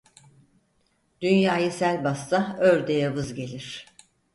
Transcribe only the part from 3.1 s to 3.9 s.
vız gelir.